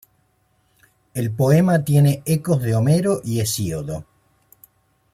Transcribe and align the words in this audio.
El 1.13 1.29
poema 1.29 1.83
tiene 1.85 2.23
ecos 2.25 2.63
de 2.63 2.73
Homero 2.73 3.21
y 3.23 3.39
Hesíodo. 3.39 4.03